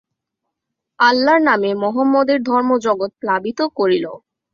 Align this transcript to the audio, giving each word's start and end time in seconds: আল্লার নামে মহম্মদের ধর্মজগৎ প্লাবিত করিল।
আল্লার 0.99 1.39
নামে 1.41 1.71
মহম্মদের 1.83 2.39
ধর্মজগৎ 2.43 3.11
প্লাবিত 3.21 3.59
করিল। 3.77 4.05